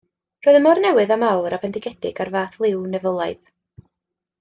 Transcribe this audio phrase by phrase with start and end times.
[0.45, 3.57] Roedd e mor newydd a mawr a bendigedig a'r fath liw nefolaidd.